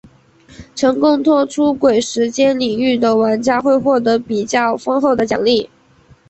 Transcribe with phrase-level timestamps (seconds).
[0.73, 5.69] 成功脱出鬼时间领域的玩家会获得比较丰厚的奖励。